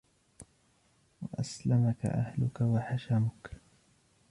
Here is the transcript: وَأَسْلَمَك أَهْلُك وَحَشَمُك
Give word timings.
وَأَسْلَمَك 1.21 2.05
أَهْلُك 2.05 2.61
وَحَشَمُك 2.61 3.51